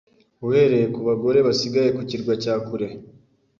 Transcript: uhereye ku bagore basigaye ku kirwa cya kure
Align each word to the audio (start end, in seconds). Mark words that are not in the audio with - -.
uhereye 0.45 0.85
ku 0.93 0.99
bagore 1.07 1.39
basigaye 1.47 1.89
ku 1.97 2.01
kirwa 2.09 2.33
cya 2.43 2.55
kure 2.65 2.87